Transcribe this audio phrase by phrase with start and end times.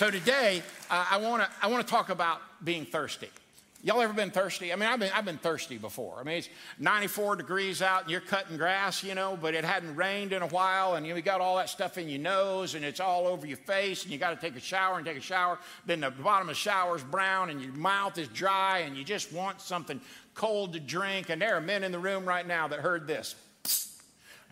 [0.00, 3.28] So today, uh, I want to I want to talk about being thirsty.
[3.82, 4.72] Y'all ever been thirsty?
[4.72, 6.16] I mean, I've been, I've been thirsty before.
[6.18, 9.94] I mean, it's 94 degrees out and you're cutting grass, you know, but it hadn't
[9.96, 12.98] rained in a while and you, got all that stuff in your nose and it's
[12.98, 15.58] all over your face and you got to take a shower and take a shower.
[15.84, 19.04] Then the bottom of the shower is brown and your mouth is dry and you
[19.04, 20.00] just want something
[20.32, 21.28] cold to drink.
[21.28, 23.34] And there are men in the room right now that heard this.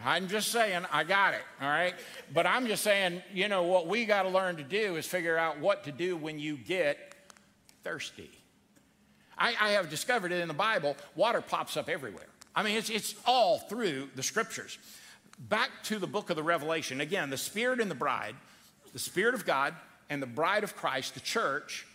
[0.05, 1.95] I'm just saying, I got it, all right?
[2.33, 5.37] But I'm just saying, you know, what we got to learn to do is figure
[5.37, 7.15] out what to do when you get
[7.83, 8.31] thirsty.
[9.37, 12.27] I, I have discovered it in the Bible, water pops up everywhere.
[12.55, 14.79] I mean, it's, it's all through the scriptures.
[15.39, 17.01] Back to the book of the Revelation.
[17.01, 18.35] Again, the Spirit and the bride,
[18.93, 19.75] the Spirit of God
[20.11, 21.87] and the bride of Christ, the church,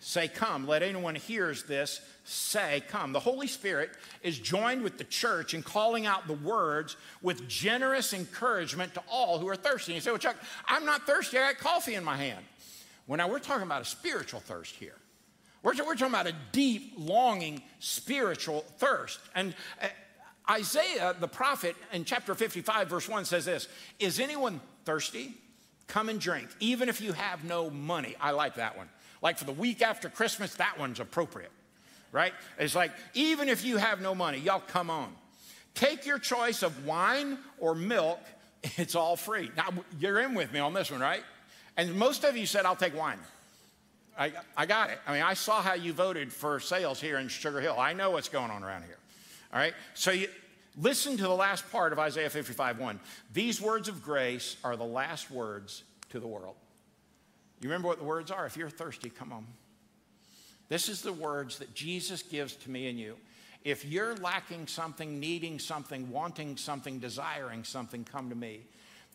[0.00, 0.66] say, Come.
[0.66, 3.12] Let anyone hears this say, Come.
[3.12, 3.90] The Holy Spirit
[4.22, 9.38] is joined with the church in calling out the words with generous encouragement to all
[9.38, 9.94] who are thirsty.
[9.94, 10.36] You say, Well, Chuck,
[10.66, 11.38] I'm not thirsty.
[11.38, 12.44] I got coffee in my hand.
[13.06, 14.96] Well, now we're talking about a spiritual thirst here.
[15.62, 19.20] We're, we're talking about a deep, longing, spiritual thirst.
[19.34, 19.88] And uh,
[20.50, 23.68] Isaiah, the prophet, in chapter 55, verse 1 says this
[23.98, 25.34] Is anyone thirsty?
[25.88, 28.16] Come and drink, even if you have no money.
[28.20, 28.88] I like that one.
[29.22, 31.52] Like for the week after Christmas, that one's appropriate,
[32.12, 32.32] right?
[32.58, 35.12] It's like, even if you have no money, y'all come on.
[35.74, 38.20] Take your choice of wine or milk,
[38.76, 39.50] it's all free.
[39.56, 41.22] Now, you're in with me on this one, right?
[41.76, 43.18] And most of you said, I'll take wine.
[44.18, 44.98] I, I got it.
[45.06, 47.76] I mean, I saw how you voted for sales here in Sugar Hill.
[47.78, 48.96] I know what's going on around here.
[49.52, 49.74] All right?
[49.94, 50.28] So you,
[50.80, 53.00] listen to the last part of Isaiah 55 1.
[53.34, 56.54] These words of grace are the last words to the world.
[57.60, 58.46] You remember what the words are?
[58.46, 59.46] If you're thirsty, come on.
[60.68, 63.16] This is the words that Jesus gives to me and you.
[63.64, 68.60] If you're lacking something, needing something, wanting something, desiring something, come to me.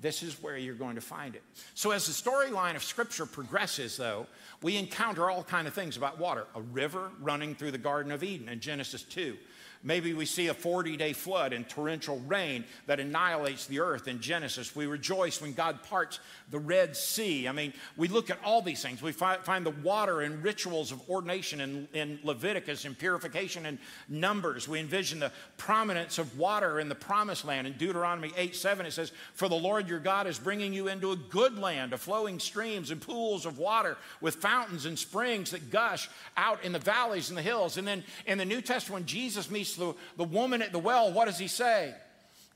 [0.01, 1.43] This is where you're going to find it.
[1.75, 4.25] So as the storyline of scripture progresses though,
[4.63, 6.47] we encounter all kind of things about water.
[6.55, 9.37] A river running through the garden of Eden in Genesis 2.
[9.83, 14.19] Maybe we see a 40 day flood and torrential rain that annihilates the earth in
[14.19, 14.75] Genesis.
[14.75, 16.19] We rejoice when God parts
[16.51, 17.47] the Red Sea.
[17.47, 19.01] I mean, we look at all these things.
[19.01, 23.79] We find, find the water and rituals of ordination in, in Leviticus and purification in
[24.07, 24.67] Numbers.
[24.67, 27.65] We envision the prominence of water in the promised land.
[27.65, 31.11] In Deuteronomy 8 7, it says, For the Lord your God is bringing you into
[31.11, 35.71] a good land of flowing streams and pools of water with fountains and springs that
[35.71, 37.77] gush out in the valleys and the hills.
[37.77, 41.25] And then in the New Testament, Jesus meets the, the woman at the well, what
[41.25, 41.93] does he say?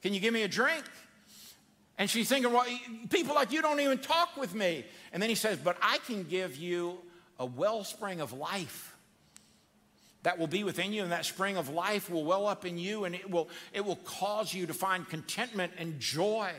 [0.02, 0.84] Can you give me a drink?
[1.98, 2.66] And she's thinking, well,
[3.10, 4.86] people like you don't even talk with me.
[5.14, 6.98] And then he says, but I can give you
[7.40, 8.96] a wellspring of life
[10.24, 13.06] that will be within you, and that spring of life will well up in you,
[13.06, 16.52] and it will, it will cause you to find contentment and joy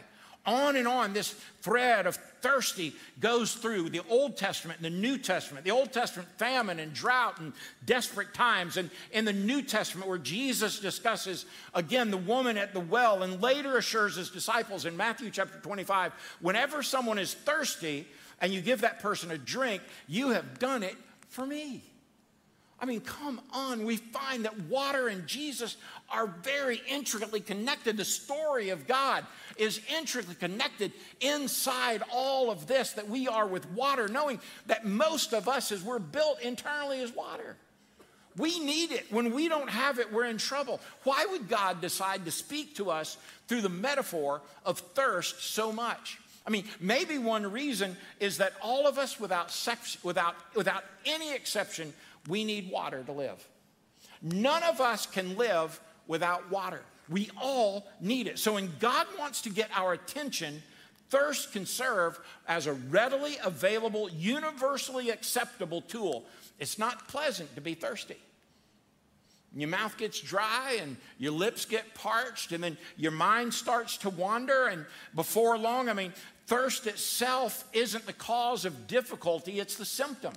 [0.47, 5.19] on and on this thread of thirsty goes through the Old Testament and the New
[5.19, 5.65] Testament.
[5.65, 7.53] The Old Testament, famine and drought and
[7.85, 8.77] desperate times.
[8.77, 13.43] And in the New Testament, where Jesus discusses again the woman at the well and
[13.43, 18.07] later assures his disciples in Matthew chapter 25 whenever someone is thirsty
[18.41, 20.97] and you give that person a drink, you have done it
[21.29, 21.83] for me.
[22.79, 23.85] I mean, come on.
[23.85, 25.77] We find that water and Jesus
[26.11, 27.97] are very intricately connected.
[27.97, 29.25] The story of God
[29.57, 35.33] is intricately connected inside all of this that we are with water, knowing that most
[35.33, 37.57] of us, as we're built internally, is water.
[38.37, 39.11] We need it.
[39.11, 40.81] When we don't have it, we're in trouble.
[41.05, 43.17] Why would God decide to speak to us
[43.49, 46.19] through the metaphor of thirst so much?
[46.47, 51.35] I mean, maybe one reason is that all of us, without, sex, without, without any
[51.35, 51.93] exception,
[52.29, 53.49] we need water to live.
[54.23, 56.83] None of us can live without water.
[57.09, 58.39] We all need it.
[58.39, 60.63] So when God wants to get our attention,
[61.11, 62.19] thirst can serve
[62.49, 66.25] as a readily available, universally acceptable tool.
[66.59, 68.17] It's not pleasant to be thirsty.
[69.55, 74.11] Your mouth gets dry and your lips get parched, and then your mind starts to
[74.11, 74.67] wander.
[74.67, 74.85] And
[75.15, 76.13] before long, I mean,
[76.47, 80.35] thirst itself isn't the cause of difficulty, it's the symptom.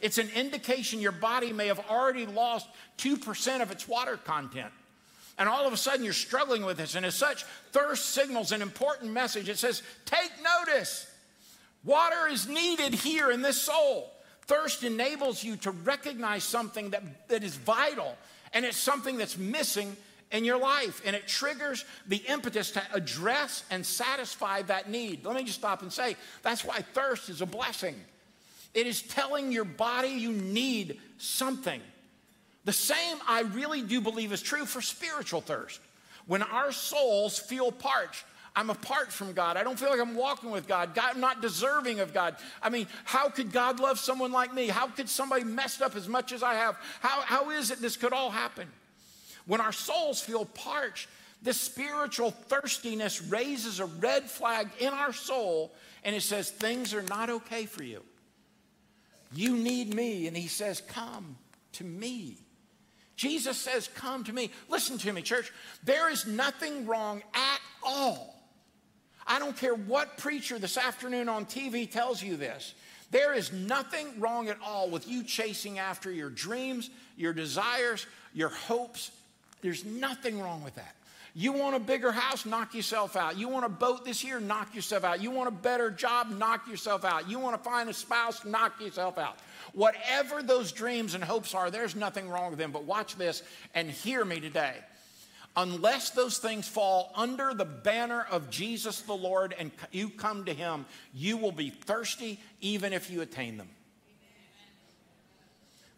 [0.00, 2.68] It's an indication your body may have already lost
[2.98, 4.72] 2% of its water content.
[5.38, 6.94] And all of a sudden you're struggling with this.
[6.94, 9.48] And as such, thirst signals an important message.
[9.48, 11.06] It says, take notice.
[11.84, 14.10] Water is needed here in this soul.
[14.46, 18.16] Thirst enables you to recognize something that, that is vital,
[18.52, 19.96] and it's something that's missing
[20.30, 21.02] in your life.
[21.04, 25.24] And it triggers the impetus to address and satisfy that need.
[25.24, 27.96] Let me just stop and say that's why thirst is a blessing.
[28.72, 31.80] It is telling your body you need something.
[32.66, 35.80] The same, I really do believe, is true for spiritual thirst.
[36.26, 38.24] When our souls feel parched,
[38.56, 39.56] I'm apart from God.
[39.56, 40.92] I don't feel like I'm walking with God.
[40.92, 41.14] God.
[41.14, 42.34] I'm not deserving of God.
[42.60, 44.66] I mean, how could God love someone like me?
[44.66, 46.76] How could somebody messed up as much as I have?
[47.00, 48.66] How, how is it this could all happen?
[49.46, 51.08] When our souls feel parched,
[51.42, 55.72] this spiritual thirstiness raises a red flag in our soul
[56.02, 58.02] and it says, Things are not okay for you.
[59.32, 60.26] You need me.
[60.26, 61.36] And he says, Come
[61.74, 62.38] to me.
[63.16, 64.50] Jesus says, Come to me.
[64.68, 65.52] Listen to me, church.
[65.84, 68.34] There is nothing wrong at all.
[69.26, 72.74] I don't care what preacher this afternoon on TV tells you this.
[73.10, 78.48] There is nothing wrong at all with you chasing after your dreams, your desires, your
[78.48, 79.10] hopes.
[79.62, 80.95] There's nothing wrong with that.
[81.38, 82.46] You want a bigger house?
[82.46, 83.36] Knock yourself out.
[83.36, 84.40] You want a boat this year?
[84.40, 85.20] Knock yourself out.
[85.20, 86.30] You want a better job?
[86.30, 87.28] Knock yourself out.
[87.28, 88.46] You want to find a spouse?
[88.46, 89.36] Knock yourself out.
[89.74, 92.72] Whatever those dreams and hopes are, there's nothing wrong with them.
[92.72, 93.42] But watch this
[93.74, 94.76] and hear me today.
[95.58, 100.54] Unless those things fall under the banner of Jesus the Lord and you come to
[100.54, 103.68] Him, you will be thirsty even if you attain them.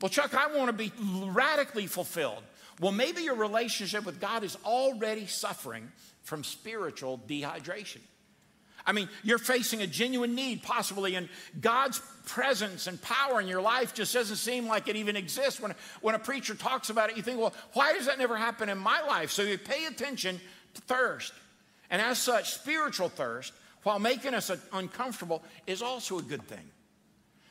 [0.00, 2.42] Well, Chuck, I want to be radically fulfilled.
[2.80, 5.90] Well, maybe your relationship with God is already suffering
[6.22, 7.98] from spiritual dehydration.
[8.86, 11.28] I mean, you're facing a genuine need, possibly, and
[11.60, 15.60] God's presence and power in your life just doesn't seem like it even exists.
[15.60, 18.68] When, when a preacher talks about it, you think, well, why does that never happen
[18.68, 19.30] in my life?
[19.30, 20.40] So you pay attention
[20.74, 21.34] to thirst.
[21.90, 23.52] And as such, spiritual thirst,
[23.82, 26.70] while making us uncomfortable, is also a good thing.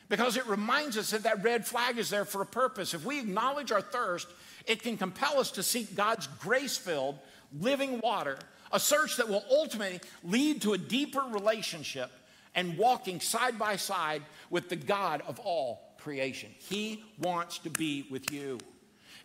[0.08, 2.94] Because it reminds us that that red flag is there for a purpose.
[2.94, 4.28] If we acknowledge our thirst,
[4.66, 7.18] it can compel us to seek God's grace filled,
[7.58, 8.38] living water,
[8.72, 12.10] a search that will ultimately lead to a deeper relationship
[12.54, 16.50] and walking side by side with the God of all creation.
[16.58, 18.58] He wants to be with you.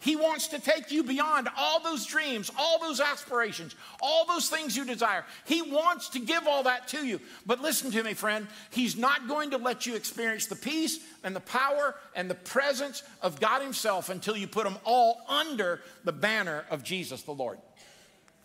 [0.03, 4.75] He wants to take you beyond all those dreams, all those aspirations, all those things
[4.75, 5.23] you desire.
[5.45, 7.21] He wants to give all that to you.
[7.45, 11.33] But listen to me, friend, He's not going to let you experience the peace and
[11.33, 16.11] the power and the presence of God Himself until you put them all under the
[16.11, 17.57] banner of Jesus the Lord.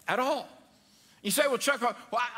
[0.07, 0.49] At all.
[1.23, 1.83] You say, well, Chuck,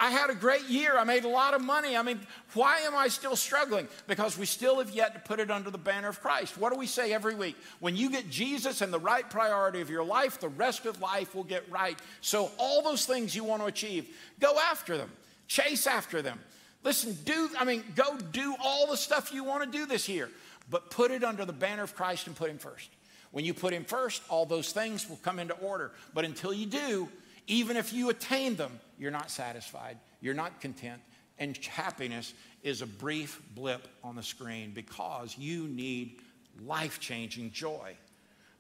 [0.01, 0.97] I had a great year.
[0.97, 1.97] I made a lot of money.
[1.97, 2.19] I mean,
[2.55, 3.89] why am I still struggling?
[4.07, 6.57] Because we still have yet to put it under the banner of Christ.
[6.57, 7.57] What do we say every week?
[7.81, 11.35] When you get Jesus and the right priority of your life, the rest of life
[11.35, 11.99] will get right.
[12.23, 14.09] So, all those things you want to achieve,
[14.41, 15.11] go after them,
[15.47, 16.39] chase after them.
[16.83, 20.31] Listen, do, I mean, go do all the stuff you want to do this year,
[20.71, 22.89] but put it under the banner of Christ and put Him first.
[23.33, 25.93] When you put Him first, all those things will come into order.
[26.15, 27.09] But until you do,
[27.47, 31.01] even if you attain them, you're not satisfied, you're not content,
[31.39, 36.21] and happiness is a brief blip on the screen because you need
[36.65, 37.97] life changing joy.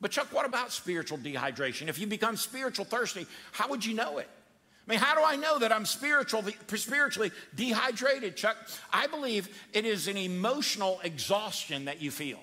[0.00, 1.88] But, Chuck, what about spiritual dehydration?
[1.88, 4.28] If you become spiritual thirsty, how would you know it?
[4.88, 8.56] I mean, how do I know that I'm spiritually, spiritually dehydrated, Chuck?
[8.92, 12.40] I believe it is an emotional exhaustion that you feel.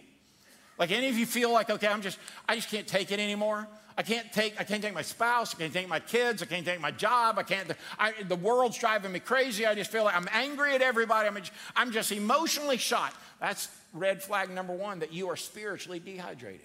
[0.78, 3.68] Like any of you feel like, okay, I'm just, I just can't take it anymore.
[3.98, 6.64] I can't take, I can't take my spouse, I can't take my kids, I can't
[6.64, 9.66] take my job, I can't, I, the world's driving me crazy.
[9.66, 11.28] I just feel like I'm angry at everybody.
[11.28, 11.38] I'm,
[11.76, 13.14] I'm just emotionally shot.
[13.40, 16.62] That's red flag number one that you are spiritually dehydrated.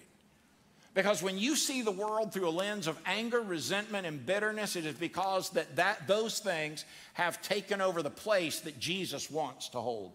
[0.93, 4.85] Because when you see the world through a lens of anger, resentment, and bitterness, it
[4.85, 9.79] is because that, that those things have taken over the place that Jesus wants to
[9.79, 10.11] hold.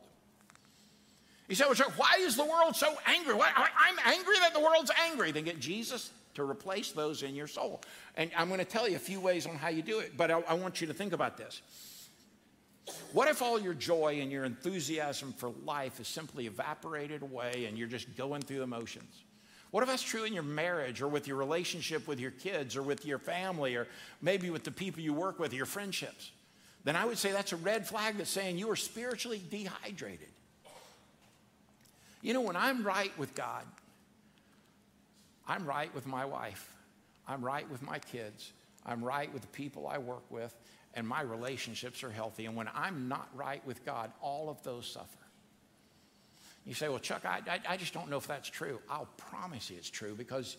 [1.49, 3.35] You say, well, sir, why is the world so angry?
[3.35, 5.33] Why, I'm angry that the world's angry.
[5.33, 7.83] Then get Jesus to replace those in your soul.
[8.16, 10.30] And I'm going to tell you a few ways on how you do it, but
[10.30, 11.62] I, I want you to think about this.
[13.12, 17.76] What if all your joy and your enthusiasm for life is simply evaporated away and
[17.76, 19.25] you're just going through the motions?
[19.71, 22.83] What if that's true in your marriage or with your relationship with your kids or
[22.83, 23.87] with your family or
[24.23, 26.30] maybe with the people you work with, your friendships?
[26.85, 30.28] Then I would say that's a red flag that's saying you are spiritually dehydrated.
[32.23, 33.64] You know, when I'm right with God,
[35.49, 36.71] I'm right with my wife.
[37.26, 38.52] I'm right with my kids.
[38.85, 40.55] I'm right with the people I work with,
[40.95, 42.47] and my relationships are healthy.
[42.47, 45.19] And when I'm not right with God, all of those suffer.
[46.64, 48.78] You say, well, Chuck, I, I, I just don't know if that's true.
[48.90, 50.57] I'll promise you it's true because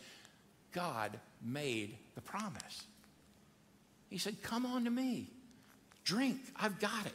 [0.72, 2.84] God made the promise.
[4.10, 5.28] He said, Come on to me,
[6.04, 7.14] drink, I've got it.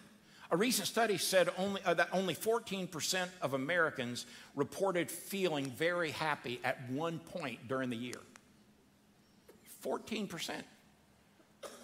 [0.55, 6.61] A recent study said only, uh, that only 14% of Americans reported feeling very happy
[6.63, 8.21] at one point during the year.
[9.85, 10.63] 14%.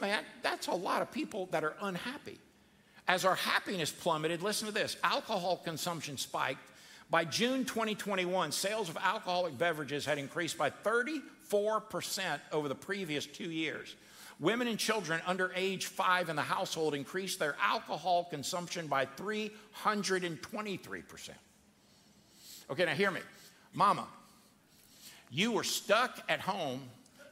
[0.00, 2.38] Man, that's a lot of people that are unhappy.
[3.08, 6.62] As our happiness plummeted, listen to this alcohol consumption spiked.
[7.10, 11.22] By June 2021, sales of alcoholic beverages had increased by 34%
[12.52, 13.96] over the previous two years
[14.40, 21.30] Women and children under age five in the household increased their alcohol consumption by 323%.
[22.70, 23.20] Okay, now hear me.
[23.74, 24.06] Mama,
[25.30, 26.80] you were stuck at home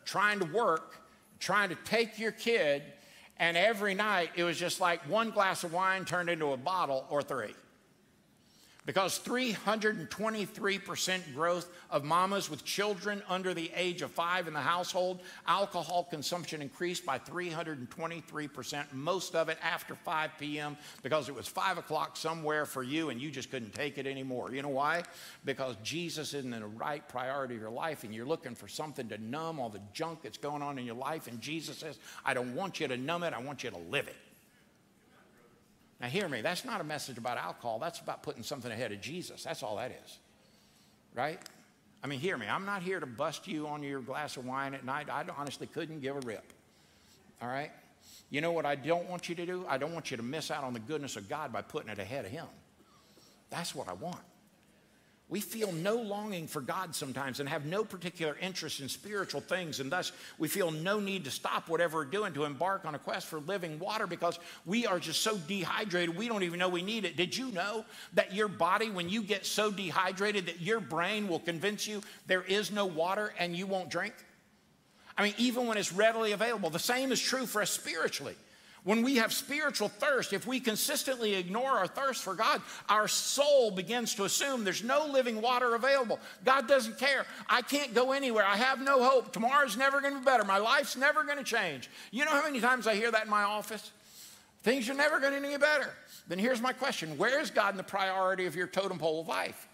[0.04, 1.00] trying to work,
[1.40, 2.82] trying to take your kid,
[3.38, 7.06] and every night it was just like one glass of wine turned into a bottle
[7.08, 7.54] or three
[8.88, 15.20] because 323% growth of mamas with children under the age of five in the household.
[15.46, 20.74] Alcohol consumption increased by 323%, most of it after 5 p.m.
[21.02, 24.54] because it was 5 o'clock somewhere for you and you just couldn't take it anymore.
[24.54, 25.02] You know why?
[25.44, 29.18] Because Jesus isn't the right priority of your life and you're looking for something to
[29.18, 31.26] numb all the junk that's going on in your life.
[31.26, 34.08] And Jesus says, I don't want you to numb it, I want you to live
[34.08, 34.16] it.
[36.00, 37.78] Now, hear me, that's not a message about alcohol.
[37.78, 39.42] That's about putting something ahead of Jesus.
[39.42, 40.18] That's all that is.
[41.14, 41.40] Right?
[42.02, 44.74] I mean, hear me, I'm not here to bust you on your glass of wine
[44.74, 45.10] at night.
[45.10, 46.52] I honestly couldn't give a rip.
[47.42, 47.72] All right?
[48.30, 49.64] You know what I don't want you to do?
[49.68, 51.98] I don't want you to miss out on the goodness of God by putting it
[51.98, 52.46] ahead of Him.
[53.50, 54.20] That's what I want.
[55.30, 59.78] We feel no longing for God sometimes and have no particular interest in spiritual things,
[59.78, 62.98] and thus we feel no need to stop whatever we're doing to embark on a
[62.98, 66.80] quest for living water because we are just so dehydrated, we don't even know we
[66.80, 67.18] need it.
[67.18, 71.40] Did you know that your body, when you get so dehydrated, that your brain will
[71.40, 74.14] convince you there is no water and you won't drink?
[75.18, 76.70] I mean, even when it's readily available.
[76.70, 78.36] The same is true for us spiritually.
[78.88, 83.70] When we have spiritual thirst, if we consistently ignore our thirst for God, our soul
[83.70, 86.18] begins to assume there's no living water available.
[86.42, 87.26] God doesn't care.
[87.50, 88.46] I can't go anywhere.
[88.46, 89.30] I have no hope.
[89.30, 90.42] Tomorrow's never going to be better.
[90.42, 91.90] My life's never going to change.
[92.12, 93.92] You know how many times I hear that in my office?
[94.62, 95.90] Things are never going to get better.
[96.26, 99.28] Then here's my question Where is God in the priority of your totem pole of
[99.28, 99.67] life?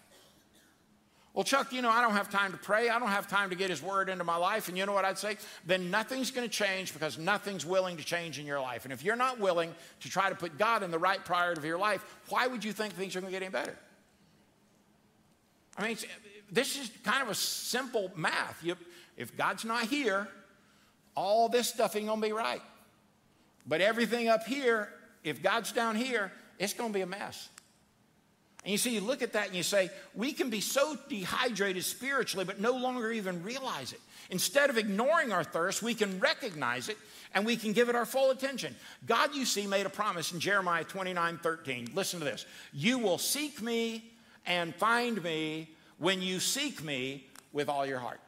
[1.35, 2.87] Well, Chuck, you know, I don't have time to pray.
[2.87, 4.69] I don't have time to get his word into my life.
[4.69, 5.35] And you know what I'd say?
[5.65, 8.85] Then nothing's going to change because nothing's willing to change in your life.
[8.85, 11.65] And if you're not willing to try to put God in the right priority of
[11.65, 13.77] your life, why would you think things are going to get any better?
[15.77, 15.97] I mean,
[16.49, 18.63] this is kind of a simple math.
[18.63, 18.77] You,
[19.17, 20.29] if God's not here,
[21.15, 22.61] all this stuff ain't going to be right.
[23.67, 24.87] But everything up here,
[25.25, 27.49] if God's down here, it's going to be a mess.
[28.65, 31.85] And you see, you look at that and you say, we can be so dehydrated
[31.85, 34.01] spiritually, but no longer even realize it.
[34.31, 36.97] Instead of ignoring our thirst, we can recognize it
[37.35, 38.75] and we can give it our full attention.
[39.05, 41.91] God, you see, made a promise in Jeremiah 29 13.
[41.93, 44.03] Listen to this You will seek me
[44.47, 45.69] and find me
[45.99, 48.19] when you seek me with all your heart.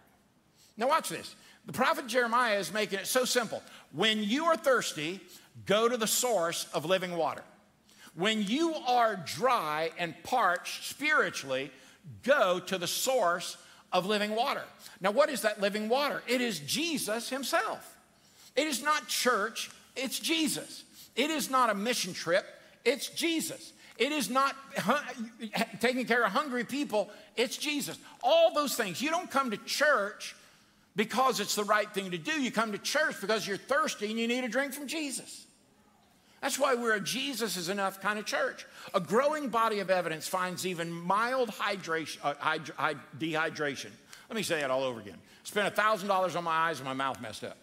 [0.77, 1.35] Now, watch this.
[1.65, 3.63] The prophet Jeremiah is making it so simple.
[3.91, 5.19] When you are thirsty,
[5.65, 7.41] go to the source of living water.
[8.17, 11.69] When you are dry and parched spiritually,
[12.23, 13.57] go to the source
[13.93, 14.63] of living water.
[14.99, 16.23] Now, what is that living water?
[16.27, 17.95] It is Jesus Himself.
[18.55, 20.83] It is not church, it's Jesus.
[21.15, 22.43] It is not a mission trip,
[22.83, 23.71] it's Jesus.
[23.99, 24.55] It is not
[25.79, 27.99] taking care of hungry people, it's Jesus.
[28.23, 28.99] All those things.
[28.99, 30.35] You don't come to church
[30.95, 32.31] because it's the right thing to do.
[32.41, 35.46] You come to church because you're thirsty and you need a drink from Jesus.
[36.41, 38.65] That's why we're a Jesus is enough kind of church.
[38.93, 43.89] A growing body of evidence finds even mild hydration, uh, hyd- dehydration.
[44.29, 45.17] Let me say that all over again.
[45.43, 47.57] Spent $1,000 on my eyes and my mouth messed up.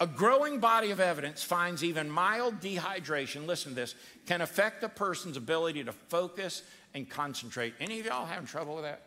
[0.00, 3.94] a growing body of evidence finds even mild dehydration, listen to this,
[4.26, 6.62] can affect a person's ability to focus
[6.94, 7.74] and concentrate.
[7.78, 9.02] Any of y'all having trouble with that?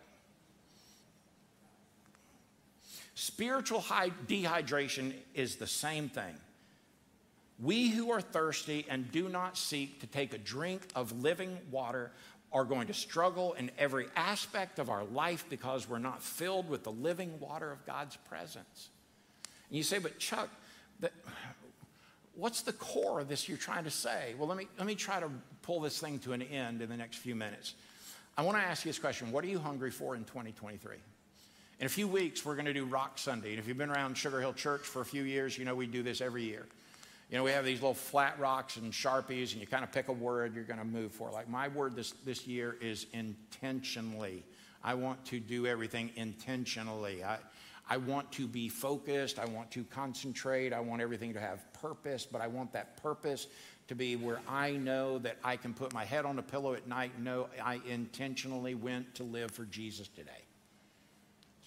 [3.15, 6.36] Spiritual dehydration is the same thing.
[7.60, 12.12] We who are thirsty and do not seek to take a drink of living water
[12.54, 16.84] are going to struggle in every aspect of our life because we're not filled with
[16.84, 18.90] the living water of God's presence.
[19.70, 20.50] And you say, but Chuck,
[22.36, 24.34] what's the core of this you're trying to say?
[24.38, 25.30] Well, let me, let me try to
[25.62, 27.74] pull this thing to an end in the next few minutes.
[28.38, 30.96] I want to ask you this question What are you hungry for in 2023?
[31.80, 33.52] In a few weeks, we're going to do Rock Sunday.
[33.52, 35.86] And if you've been around Sugar Hill Church for a few years, you know we
[35.86, 36.66] do this every year.
[37.29, 40.07] You know, we have these little flat rocks and sharpies, and you kind of pick
[40.07, 41.29] a word you're going to move for.
[41.29, 44.46] Like my word this, this year is intentionally.
[44.81, 47.25] I want to do everything intentionally.
[47.25, 47.39] I,
[47.89, 49.39] I want to be focused.
[49.39, 50.72] I want to concentrate.
[50.72, 53.48] I want everything to have purpose, but I want that purpose
[53.89, 56.88] to be where I know that I can put my head on a pillow at
[56.88, 60.43] night and know I intentionally went to live for Jesus today.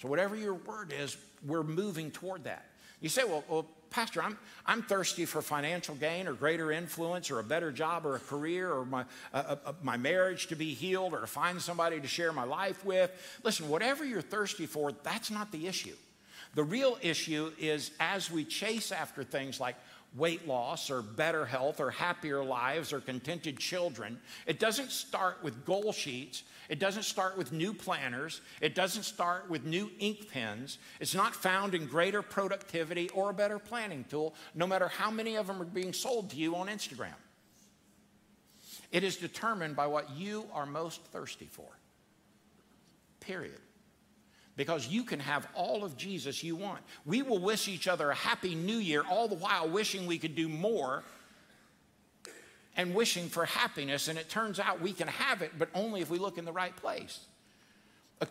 [0.00, 2.64] So, whatever your word is, we're moving toward that.
[3.00, 7.40] You say, well, well Pastor, I'm, I'm thirsty for financial gain or greater influence or
[7.40, 9.04] a better job or a career or my,
[9.34, 12.84] uh, uh, my marriage to be healed or to find somebody to share my life
[12.84, 13.10] with.
[13.42, 15.96] Listen, whatever you're thirsty for, that's not the issue.
[16.54, 19.76] The real issue is as we chase after things like
[20.14, 25.64] weight loss or better health or happier lives or contented children, it doesn't start with
[25.64, 26.42] goal sheets.
[26.68, 28.40] It doesn't start with new planners.
[28.60, 30.78] It doesn't start with new ink pens.
[31.00, 35.36] It's not found in greater productivity or a better planning tool, no matter how many
[35.36, 37.14] of them are being sold to you on Instagram.
[38.92, 41.68] It is determined by what you are most thirsty for.
[43.20, 43.60] Period
[44.60, 46.80] because you can have all of Jesus you want.
[47.06, 50.34] We will wish each other a happy new year, all the while wishing we could
[50.34, 51.02] do more
[52.76, 54.08] and wishing for happiness.
[54.08, 56.52] And it turns out we can have it, but only if we look in the
[56.52, 57.20] right place.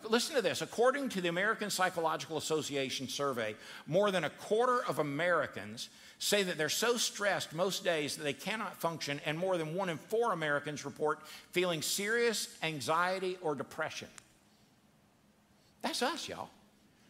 [0.08, 0.62] Listen to this.
[0.62, 3.56] According to the American Psychological Association survey,
[3.88, 5.88] more than a quarter of Americans
[6.20, 9.88] say that they're so stressed most days that they cannot function, and more than one
[9.88, 11.18] in four Americans report
[11.50, 14.06] feeling serious anxiety or depression.
[15.82, 16.50] That's us, y'all.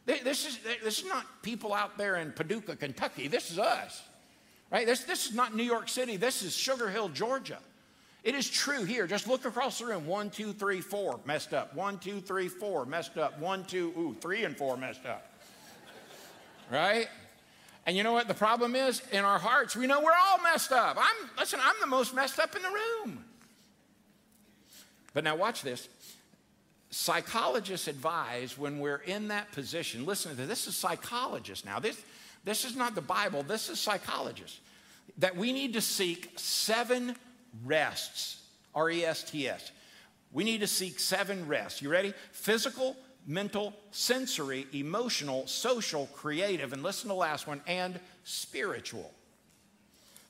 [0.07, 3.29] This is, this is not people out there in Paducah, Kentucky.
[3.29, 4.03] This is us,
[4.71, 4.87] right?
[4.87, 6.17] This, this is not New York City.
[6.17, 7.59] This is Sugar Hill, Georgia.
[8.23, 9.07] It is true here.
[9.07, 10.07] Just look across the room.
[10.07, 11.75] One, two, three, four, messed up.
[11.75, 13.39] One, two, three, four, messed up.
[13.39, 15.33] One, two, ooh, three and four messed up.
[16.71, 17.09] right?
[17.87, 19.03] And you know what the problem is?
[19.13, 20.99] In our hearts, we know we're all messed up.
[20.99, 23.25] I'm, listen, I'm the most messed up in the room.
[25.15, 25.89] But now watch this
[26.91, 31.79] psychologists advise when we're in that position, listen to this, this is psychologists now.
[31.79, 32.03] This,
[32.45, 34.61] this is not the Bible, this is psychologists.
[35.19, 37.17] That we need to seek seven
[37.65, 38.43] rests,
[38.75, 39.73] R E S T S.
[40.33, 41.83] We need to seek seven rests.
[41.83, 42.15] You ready?
[42.33, 49.13] Physical, mental, sensory, emotional, social, creative, and listen to the last one, and spiritual.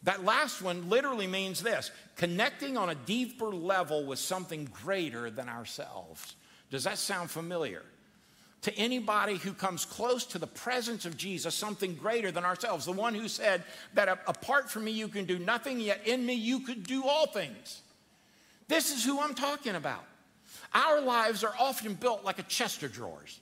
[0.05, 5.49] That last one literally means this connecting on a deeper level with something greater than
[5.49, 6.35] ourselves.
[6.71, 7.83] Does that sound familiar?
[8.63, 12.93] To anybody who comes close to the presence of Jesus, something greater than ourselves, the
[12.93, 16.61] one who said that apart from me you can do nothing, yet in me you
[16.61, 17.81] could do all things.
[18.69, 20.05] This is who I'm talking about.
[20.75, 23.41] Our lives are often built like a chest of drawers.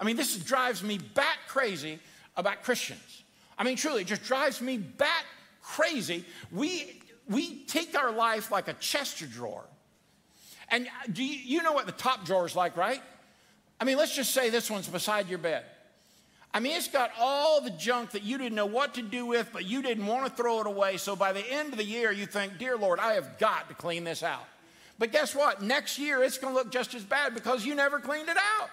[0.00, 2.00] I mean, this drives me bat crazy
[2.36, 3.22] about Christians.
[3.56, 5.24] I mean, truly, it just drives me bat
[5.62, 6.24] crazy.
[6.50, 9.64] We, we take our life like a chest of drawer
[10.74, 13.00] and uh, do you, you know what the top drawer is like, right?
[13.80, 15.64] I mean, let's just say this one's beside your bed.
[16.52, 19.50] I mean, it's got all the junk that you didn't know what to do with,
[19.52, 20.96] but you didn't want to throw it away.
[20.96, 23.74] So by the end of the year, you think, Dear Lord, I have got to
[23.74, 24.44] clean this out.
[24.98, 25.62] But guess what?
[25.62, 28.70] Next year, it's going to look just as bad because you never cleaned it out.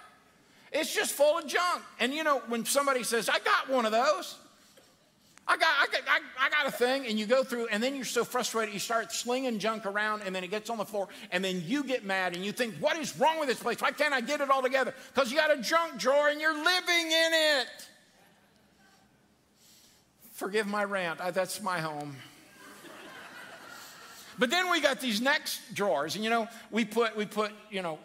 [0.71, 1.83] It's just full of junk.
[1.99, 4.37] And you know, when somebody says, I got one of those,
[5.47, 8.05] I got, I, got, I, got a thing, and you go through, and then you're
[8.05, 11.43] so frustrated, you start slinging junk around, and then it gets on the floor, and
[11.43, 13.81] then you get mad, and you think, What is wrong with this place?
[13.81, 14.93] Why can't I get it all together?
[15.13, 17.67] Because you got a junk drawer and you're living in it.
[20.33, 22.15] Forgive my rant, I, that's my home.
[24.37, 27.81] but then we got these next drawers, and you know, we put, we put, you
[27.81, 27.97] know,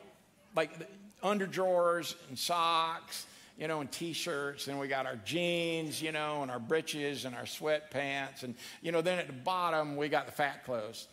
[0.55, 0.71] like
[1.23, 3.27] under drawers and socks
[3.59, 7.35] you know, and t-shirts, and we got our jeans, you know, and our breeches and
[7.35, 11.09] our sweatpants, and you know, then at the bottom we got the fat clothes.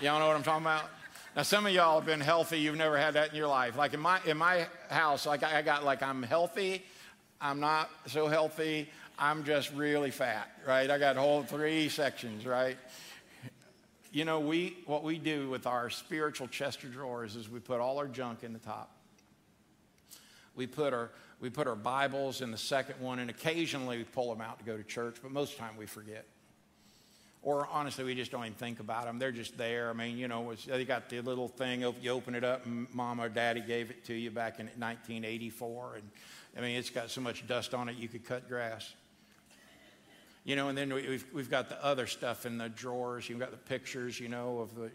[0.00, 0.84] Y'all know what I'm talking about?
[1.36, 2.58] Now, some of y'all have been healthy.
[2.58, 3.76] You've never had that in your life.
[3.76, 6.82] Like in my in my house, like I got like I'm healthy.
[7.40, 8.88] I'm not so healthy.
[9.18, 10.90] I'm just really fat, right?
[10.90, 12.76] I got whole three sections, right?
[14.12, 17.80] You know, we what we do with our spiritual chest of drawers is we put
[17.80, 18.97] all our junk in the top.
[20.58, 24.28] We put our we put our Bibles in the second one, and occasionally we pull
[24.28, 26.26] them out to go to church, but most of the time we forget.
[27.42, 29.20] Or honestly, we just don't even think about them.
[29.20, 29.88] They're just there.
[29.88, 31.82] I mean, you know, they got the little thing.
[32.02, 35.94] You open it up, and mom or daddy gave it to you back in 1984,
[35.94, 36.10] and
[36.56, 38.92] I mean, it's got so much dust on it you could cut grass.
[40.44, 43.28] You know, and then we've, we've got the other stuff in the drawers.
[43.28, 44.90] You've got the pictures, you know, of the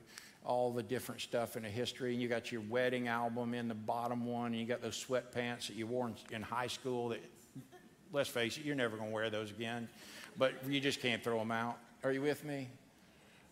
[0.45, 2.13] all the different stuff in a history.
[2.13, 5.67] And you got your wedding album in the bottom one, and you got those sweatpants
[5.67, 7.23] that you wore in, in high school that,
[8.11, 9.87] let's face it, you're never going to wear those again,
[10.37, 11.77] but you just can't throw them out.
[12.03, 12.69] Are you with me?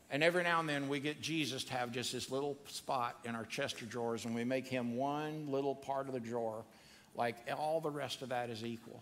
[0.10, 3.34] And every now and then we get Jesus to have just this little spot in
[3.34, 6.66] our chest of drawers, and we make him one little part of the drawer,
[7.16, 9.02] like all the rest of that is equal.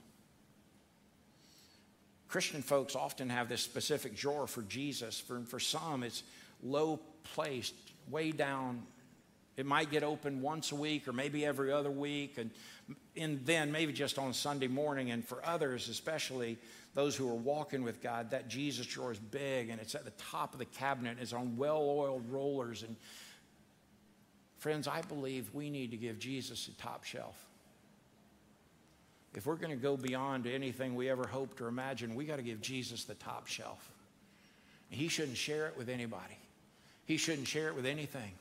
[2.27, 5.19] Christian folks often have this specific drawer for Jesus.
[5.19, 6.21] For, for some, it's
[6.61, 7.73] low placed
[8.09, 8.83] way down.
[9.57, 12.49] It might get open once a week or maybe every other week, and,
[13.17, 15.11] and then maybe just on Sunday morning.
[15.11, 16.57] And for others, especially
[16.95, 20.11] those who are walking with God, that Jesus drawer is big and it's at the
[20.11, 21.17] top of the cabinet.
[21.19, 22.83] It's on well oiled rollers.
[22.83, 22.95] And
[24.57, 27.35] friends, I believe we need to give Jesus a top shelf.
[29.35, 32.43] if we're going to go beyond anything we ever hoped or imagined, we got to
[32.43, 33.91] give Jesus the top shelf.
[34.89, 36.37] He shouldn't share it with anybody.
[37.09, 38.33] He shouldn't share it with anything.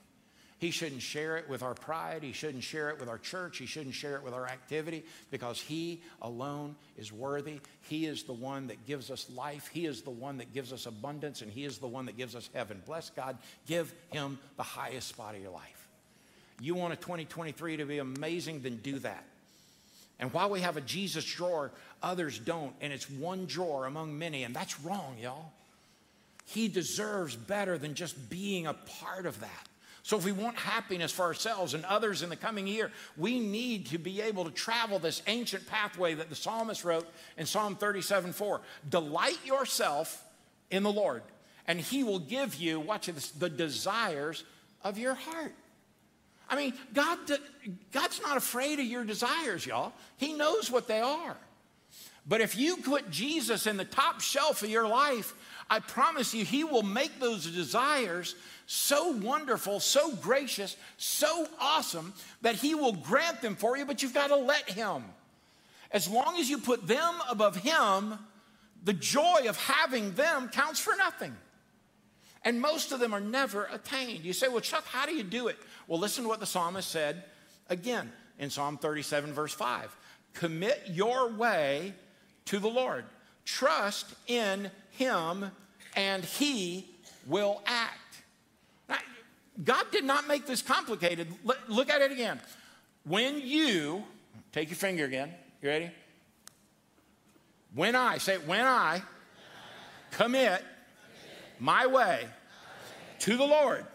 [0.59, 2.23] He shouldn't share it with our pride.
[2.23, 3.57] He shouldn't share it with our church.
[3.57, 7.61] He shouldn't share it with our activity because He alone is worthy.
[7.89, 9.71] He is the one that gives us life.
[9.73, 12.35] He is the one that gives us abundance, and He is the one that gives
[12.35, 12.83] us heaven.
[12.85, 13.39] Bless God.
[13.67, 15.89] Give Him the highest spot of your life.
[16.61, 19.25] You want a 2023 to be amazing, then do that.
[20.21, 24.45] And while we have a Jesus drawer, others don't, and it's one drawer among many,
[24.45, 25.53] and that's wrong, y'all.
[26.49, 29.69] He deserves better than just being a part of that.
[30.03, 33.87] So, if we want happiness for ourselves and others in the coming year, we need
[33.89, 37.07] to be able to travel this ancient pathway that the psalmist wrote
[37.37, 38.63] in Psalm 37 4.
[38.89, 40.25] Delight yourself
[40.71, 41.23] in the Lord,
[41.67, 44.45] and he will give you, watch this, the desires
[44.83, 45.53] of your heart.
[46.49, 47.19] I mean, God,
[47.93, 49.93] God's not afraid of your desires, y'all.
[50.17, 51.37] He knows what they are.
[52.29, 55.35] But if you put Jesus in the top shelf of your life,
[55.71, 58.35] I promise you, He will make those desires
[58.67, 64.15] so wonderful, so gracious, so awesome that He will grant them for you, but you've
[64.15, 65.05] got to let Him.
[65.91, 68.19] As long as you put them above Him,
[68.85, 71.35] the joy of having them counts for nothing.
[72.45, 74.25] And most of them are never attained.
[74.25, 75.59] You say, well, Chuck, how do you do it?
[75.87, 77.25] Well, listen to what the psalmist said
[77.69, 79.95] again in Psalm 37, verse 5.
[80.35, 81.95] Commit your way
[82.47, 83.05] to the Lord,
[83.49, 85.51] trust in Him,
[85.97, 86.87] and He
[87.27, 88.23] will act.
[88.89, 88.99] Now,
[89.65, 91.29] God did not make this complicated.
[91.67, 92.41] Look at it again.
[93.05, 94.05] When you,
[94.53, 95.33] take your finger again,
[95.63, 95.91] you ready?
[97.75, 99.03] When I, say, when I
[100.11, 100.63] commit
[101.59, 102.27] my way
[103.21, 103.87] to the Lord,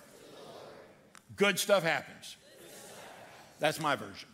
[1.35, 2.37] good stuff happens.
[3.59, 4.29] That's my version.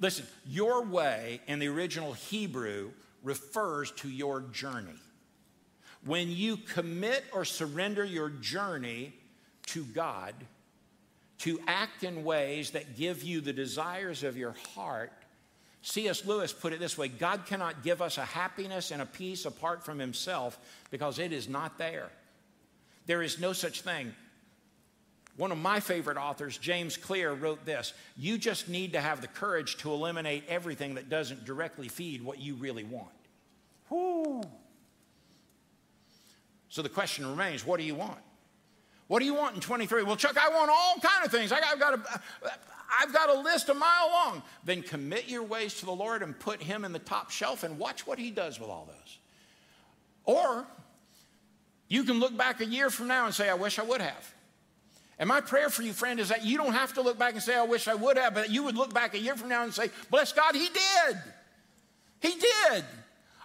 [0.00, 2.90] Listen, your way in the original Hebrew
[3.22, 4.94] refers to your journey.
[6.04, 9.12] When you commit or surrender your journey
[9.66, 10.34] to God,
[11.38, 15.12] to act in ways that give you the desires of your heart,
[15.82, 16.24] C.S.
[16.24, 19.84] Lewis put it this way God cannot give us a happiness and a peace apart
[19.84, 20.58] from Himself
[20.90, 22.10] because it is not there.
[23.06, 24.14] There is no such thing.
[25.38, 29.28] One of my favorite authors, James Clear, wrote this You just need to have the
[29.28, 33.08] courage to eliminate everything that doesn't directly feed what you really want.
[33.88, 34.42] Whoo.
[36.68, 38.18] So the question remains what do you want?
[39.06, 40.02] What do you want in 23?
[40.02, 41.50] Well, Chuck, I want all kind of things.
[41.52, 42.20] I have got a,
[43.00, 44.42] I've got a list a mile long.
[44.64, 47.78] Then commit your ways to the Lord and put Him in the top shelf and
[47.78, 49.18] watch what He does with all those.
[50.24, 50.66] Or
[51.86, 54.34] you can look back a year from now and say, I wish I would have.
[55.18, 57.42] And my prayer for you, friend, is that you don't have to look back and
[57.42, 59.64] say, I wish I would have, but you would look back a year from now
[59.64, 61.16] and say, Bless God, He did.
[62.20, 62.84] He did.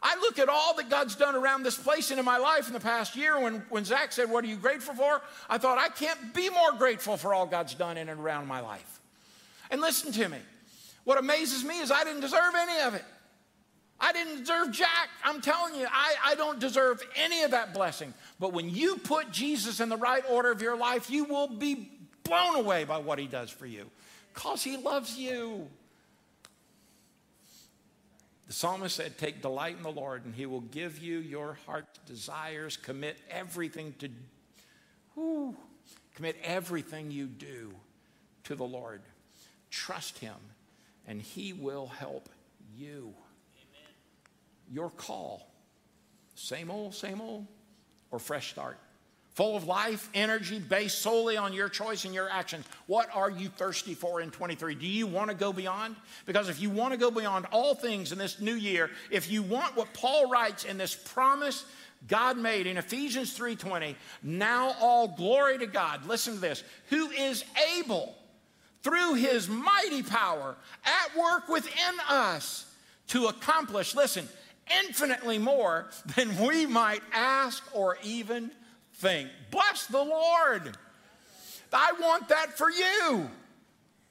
[0.05, 2.73] I look at all that God's done around this place and in my life in
[2.73, 3.39] the past year.
[3.39, 5.21] When, when Zach said, What are you grateful for?
[5.49, 8.59] I thought, I can't be more grateful for all God's done in and around my
[8.59, 8.99] life.
[9.71, 10.37] And listen to me.
[11.05, 13.03] What amazes me is I didn't deserve any of it.
[14.03, 15.09] I didn't deserve Jack.
[15.23, 18.13] I'm telling you, I, I don't deserve any of that blessing.
[18.37, 21.89] But when you put Jesus in the right order of your life, you will be
[22.25, 23.89] blown away by what he does for you
[24.33, 25.69] because he loves you.
[28.47, 31.97] The psalmist said, Take delight in the Lord, and he will give you your heart's
[31.99, 32.75] desires.
[32.75, 34.09] Commit everything to,
[35.13, 35.55] whew,
[36.13, 37.71] commit everything you do
[38.43, 38.99] to the Lord.
[39.71, 40.35] Trust him,
[41.07, 42.27] and he will help
[42.77, 43.13] you.
[44.73, 45.47] Your call,
[46.35, 47.45] same old, same old,
[48.11, 48.77] or fresh start
[49.33, 52.65] full of life, energy, based solely on your choice and your actions.
[52.85, 54.75] What are you thirsty for in 23?
[54.75, 55.95] Do you want to go beyond?
[56.25, 59.41] Because if you want to go beyond all things in this new year, if you
[59.41, 61.65] want what Paul writes in this promise
[62.05, 66.05] God made in Ephesians 3:20, now all glory to God.
[66.05, 66.61] Listen to this.
[66.89, 67.45] Who is
[67.77, 68.13] able
[68.81, 72.65] through his mighty power at work within us
[73.07, 74.27] to accomplish, listen,
[74.85, 78.51] infinitely more than we might ask or even
[78.93, 79.29] think.
[79.51, 80.77] Bless the Lord.
[81.71, 83.29] I want that for you.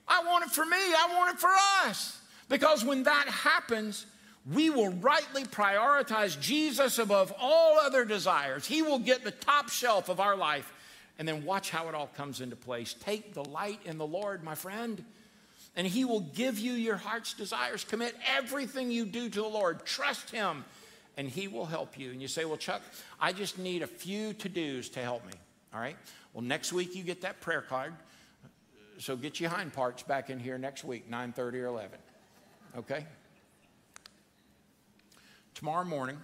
[0.08, 0.76] I want it for me.
[0.76, 1.50] I want it for
[1.84, 2.20] us.
[2.48, 4.04] Because when that happens,
[4.52, 8.66] we will rightly prioritize Jesus above all other desires.
[8.66, 10.72] He will get the top shelf of our life.
[11.18, 12.94] And then watch how it all comes into place.
[12.94, 15.04] Take delight in the Lord, my friend,
[15.76, 17.85] and He will give you your heart's desires.
[17.85, 19.85] Commit everything you do to the Lord.
[19.85, 20.64] Trust Him
[21.16, 22.11] and He will help you.
[22.11, 22.82] And you say, Well, Chuck,
[23.20, 25.32] I just need a few to dos to help me.
[25.74, 25.96] All right?
[26.32, 27.94] Well, next week you get that prayer card.
[28.98, 31.98] So get your hind parts back in here next week, 9 30 or 11.
[32.78, 33.06] Okay?
[35.54, 36.18] Tomorrow morning,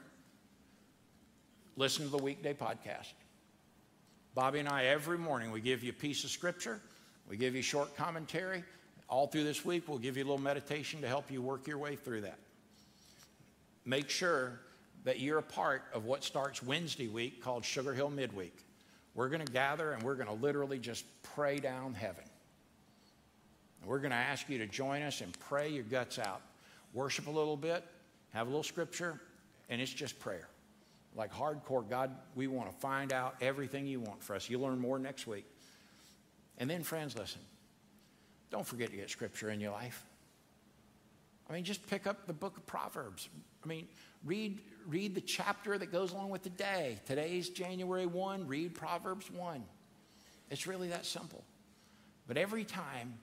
[1.76, 3.12] listen to the weekday podcast.
[4.34, 6.80] Bobby and I, every morning, we give you a piece of scripture,
[7.28, 8.62] we give you short commentary.
[9.08, 11.78] All through this week, we'll give you a little meditation to help you work your
[11.78, 12.38] way through that.
[13.86, 14.60] Make sure
[15.04, 18.54] that you're a part of what starts Wednesday week called Sugar Hill Midweek.
[19.14, 22.24] We're going to gather and we're going to literally just pray down heaven.
[23.80, 26.42] And we're going to ask you to join us and pray your guts out.
[26.92, 27.84] Worship a little bit,
[28.34, 29.18] have a little scripture,
[29.70, 30.48] and it's just prayer.
[31.16, 34.50] Like hardcore, God, we want to find out everything you want for us.
[34.50, 35.46] You'll learn more next week.
[36.58, 37.40] And then, friends, listen.
[38.50, 40.04] Don't forget to get scripture in your life.
[41.48, 43.28] I mean, just pick up the book of Proverbs.
[43.64, 43.88] I mean,
[44.24, 46.98] read, read the chapter that goes along with the day.
[47.06, 49.64] Today's January 1, read Proverbs 1.
[50.50, 51.44] It's really that simple.
[52.26, 53.14] But every time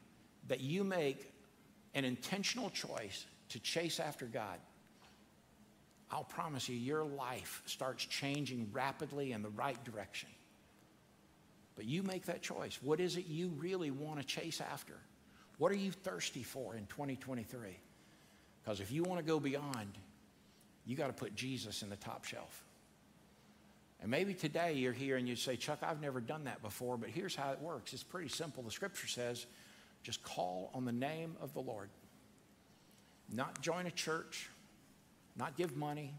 [0.47, 1.33] that you make
[1.93, 4.57] an intentional choice to chase after God,
[6.11, 10.29] I'll promise you, your life starts changing rapidly in the right direction.
[11.75, 12.79] But you make that choice.
[12.81, 14.95] What is it you really want to chase after?
[15.57, 17.77] What are you thirsty for in 2023?
[18.63, 19.97] Because if you want to go beyond,
[20.85, 22.63] you got to put Jesus in the top shelf.
[24.01, 27.09] And maybe today you're here and you say, Chuck, I've never done that before, but
[27.09, 27.93] here's how it works.
[27.93, 28.61] It's pretty simple.
[28.63, 29.45] The scripture says,
[30.03, 31.89] just call on the name of the Lord.
[33.33, 34.49] Not join a church,
[35.35, 36.13] not give money,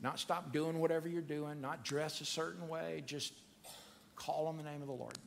[0.00, 3.32] not stop doing whatever you're doing, not dress a certain way, just
[4.14, 5.18] call on the name of the Lord.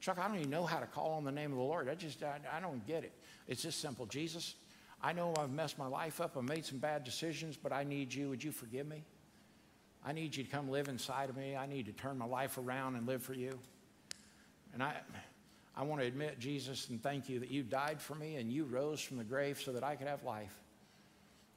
[0.00, 1.88] Chuck, I don't even know how to call on the name of the Lord.
[1.88, 3.12] I just, I, I don't get it.
[3.46, 4.06] It's just simple.
[4.06, 4.54] Jesus,
[5.02, 6.36] I know I've messed my life up.
[6.36, 8.30] I've made some bad decisions, but I need you.
[8.30, 9.04] Would you forgive me?
[10.04, 11.54] I need you to come live inside of me.
[11.54, 13.58] I need to turn my life around and live for you.
[14.72, 14.94] And I,
[15.76, 18.64] I want to admit, Jesus, and thank you that you died for me and you
[18.64, 20.54] rose from the grave so that I could have life.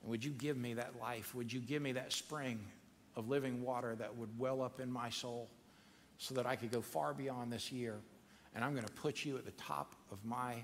[0.01, 1.34] And would you give me that life?
[1.34, 2.60] Would you give me that spring
[3.15, 5.49] of living water that would well up in my soul
[6.17, 7.99] so that I could go far beyond this year?
[8.55, 10.55] And I'm going to put you at the top of my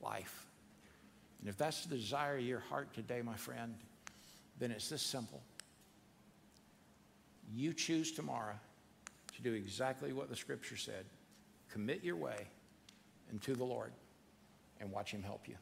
[0.00, 0.46] life.
[1.40, 3.74] And if that's the desire of your heart today, my friend,
[4.58, 5.42] then it's this simple.
[7.54, 8.54] You choose tomorrow
[9.36, 11.04] to do exactly what the scripture said
[11.70, 12.46] commit your way
[13.30, 13.92] into the Lord
[14.80, 15.56] and watch Him help you.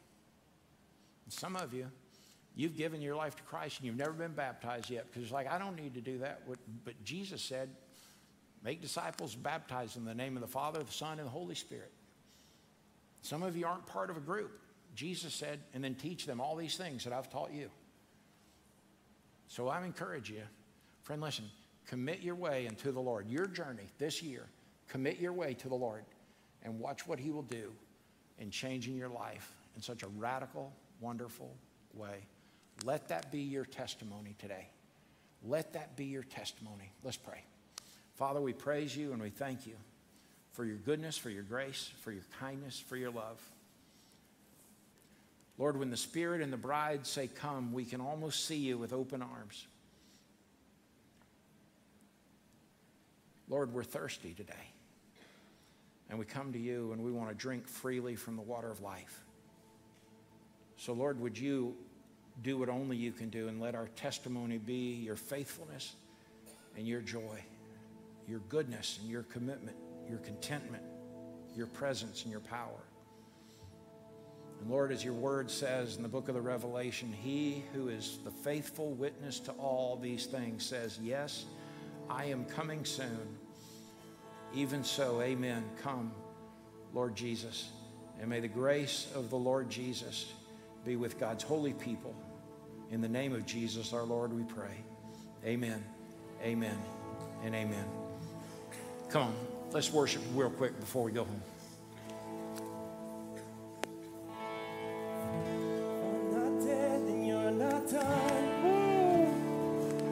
[1.25, 1.87] And some of you,
[2.55, 5.51] you've given your life to Christ and you've never been baptized yet because it's like,
[5.51, 6.43] I don't need to do that.
[6.85, 7.69] But Jesus said,
[8.65, 11.91] make disciples, baptize in the name of the Father, the Son, and the Holy Spirit.
[13.21, 14.59] Some of you aren't part of a group.
[14.95, 17.69] Jesus said, and then teach them all these things that I've taught you.
[19.47, 20.41] So I encourage you,
[21.03, 21.45] friend, listen,
[21.85, 23.29] commit your way into the Lord.
[23.29, 24.47] Your journey this year,
[24.87, 26.03] commit your way to the Lord
[26.63, 27.71] and watch what He will do
[28.39, 31.55] in changing your life in such a radical, wonderful
[31.93, 32.25] way.
[32.83, 34.69] Let that be your testimony today.
[35.43, 36.91] Let that be your testimony.
[37.03, 37.43] Let's pray.
[38.15, 39.75] Father, we praise you and we thank you
[40.51, 43.41] for your goodness, for your grace, for your kindness, for your love.
[45.57, 48.93] Lord, when the Spirit and the bride say, Come, we can almost see you with
[48.93, 49.67] open arms.
[53.47, 54.53] Lord, we're thirsty today.
[56.09, 58.81] And we come to you and we want to drink freely from the water of
[58.81, 59.23] life.
[60.77, 61.75] So, Lord, would you
[62.43, 65.95] do what only you can do and let our testimony be your faithfulness
[66.77, 67.43] and your joy,
[68.27, 69.77] your goodness and your commitment,
[70.09, 70.83] your contentment,
[71.55, 72.83] your presence and your power.
[74.61, 78.19] And Lord, as your word says in the book of the Revelation, he who is
[78.23, 81.45] the faithful witness to all these things says, Yes,
[82.09, 83.27] I am coming soon.
[84.53, 85.63] Even so, amen.
[85.81, 86.11] Come,
[86.93, 87.69] Lord Jesus.
[88.19, 90.33] And may the grace of the Lord Jesus
[90.85, 92.15] be with God's holy people.
[92.91, 94.83] In the name of Jesus, our Lord, we pray.
[95.43, 95.83] Amen,
[96.41, 96.77] amen,
[97.43, 98.04] and amen.
[99.09, 99.33] Come on,
[99.71, 101.41] let's worship real quick before we go home.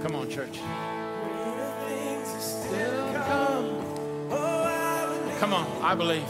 [0.02, 0.60] Come on, church.
[5.40, 6.24] Come on, I believe.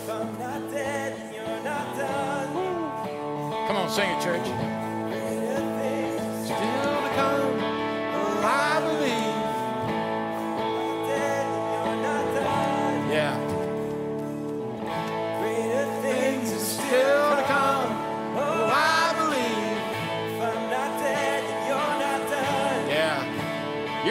[3.68, 4.73] Come on, sing it, church.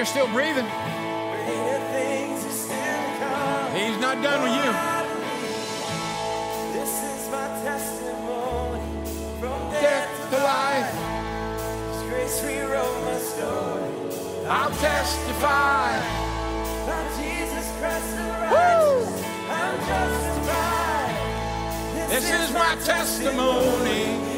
[0.02, 0.66] You're still breathing.
[3.72, 4.72] He's not done with you.
[6.72, 8.82] This is my testimony
[9.38, 10.90] from death, to life.
[12.08, 13.92] grace rewrote my story.
[14.48, 15.94] I'll testify.
[16.84, 21.14] By Jesus Christ the righteous, I'm justified.
[22.10, 24.31] This, is, my testimony.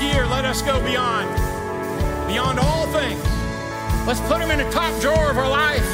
[0.00, 1.28] Year, let us go beyond,
[2.28, 3.20] beyond all things.
[4.06, 5.84] Let's put him in the top drawer of our life.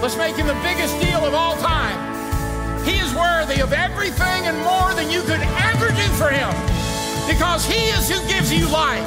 [0.00, 2.00] Let's make him the biggest deal of all time.
[2.82, 6.48] He is worthy of everything and more than you could ever do for him
[7.28, 9.04] because he is who gives you life.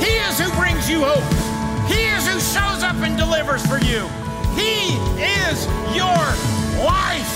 [0.00, 1.28] He is who brings you hope.
[1.86, 4.08] He is who shows up and delivers for you.
[4.56, 6.24] He is your
[6.80, 7.28] life.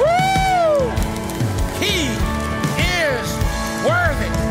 [0.00, 0.88] Woo!
[1.76, 2.08] He
[2.80, 3.28] is
[3.84, 4.49] worthy.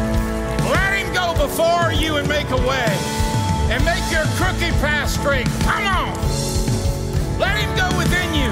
[1.39, 2.91] Before you and make a way
[3.71, 5.47] and make your crooked path straight.
[5.63, 6.11] Come on.
[7.39, 8.51] Let him go within you.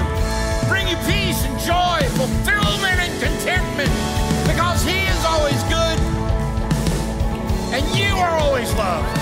[0.72, 3.92] Bring you peace and joy, fulfillment and contentment
[4.48, 5.98] because he is always good
[7.76, 9.14] and you are always loved.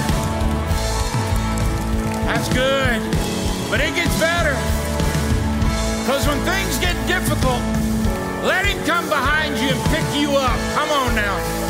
[2.30, 3.02] That's good.
[3.68, 4.54] But it gets better.
[6.06, 7.60] Because when things get difficult,
[8.46, 10.56] let him come behind you and pick you up.
[10.78, 11.65] Come on now.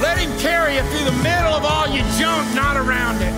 [0.00, 3.34] Let him carry you through the middle of all your junk, not around it.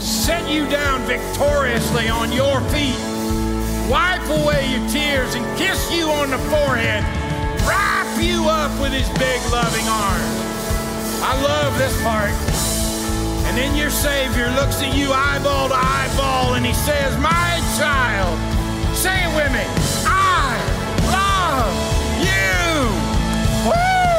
[0.00, 3.00] Set you down victoriously on your feet.
[3.88, 7.02] Wipe away your tears and kiss you on the forehead.
[7.66, 10.40] Wrap you up with his big loving arms.
[11.22, 12.30] I love this part.
[13.48, 18.38] And then your Savior looks at you eyeball to eyeball and he says, My child,
[18.94, 19.64] say it with me,
[20.06, 20.54] I
[21.10, 21.74] love
[22.22, 23.70] you.
[23.70, 24.09] Woo!